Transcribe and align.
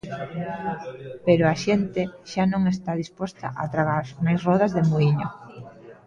Pero 1.25 1.43
a 1.47 1.55
xente 1.65 2.01
xa 2.31 2.43
non 2.53 2.63
está 2.73 2.91
disposta 3.03 3.47
a 3.61 3.63
tragar 3.73 4.05
máis 4.25 4.39
rodas 4.47 4.71
de 4.77 4.81
muíño. 4.89 5.27